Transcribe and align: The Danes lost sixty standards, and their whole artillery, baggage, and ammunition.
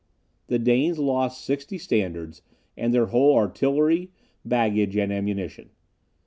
The 0.47 0.57
Danes 0.57 0.97
lost 0.97 1.45
sixty 1.45 1.77
standards, 1.77 2.41
and 2.75 2.91
their 2.91 3.05
whole 3.05 3.37
artillery, 3.37 4.09
baggage, 4.43 4.97
and 4.97 5.13
ammunition. 5.13 5.69